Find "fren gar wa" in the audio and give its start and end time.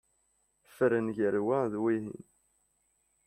0.75-1.57